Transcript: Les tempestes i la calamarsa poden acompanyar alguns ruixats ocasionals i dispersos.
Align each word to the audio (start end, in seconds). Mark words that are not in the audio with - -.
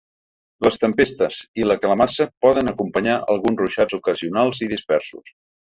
Les 0.67 0.79
tempestes 0.83 1.37
i 1.63 1.67
la 1.67 1.77
calamarsa 1.83 2.29
poden 2.47 2.73
acompanyar 2.73 3.21
alguns 3.35 3.65
ruixats 3.65 4.01
ocasionals 4.01 4.65
i 4.69 4.73
dispersos. 4.77 5.35